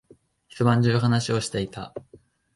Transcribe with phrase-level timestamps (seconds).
[0.47, 1.93] 一晩中話をしていた。